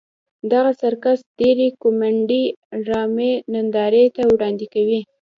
[0.51, 2.43] دغه سرکس ډېرې کومیډي
[2.85, 5.01] ډرامې نندارې ته وړاندې کوي.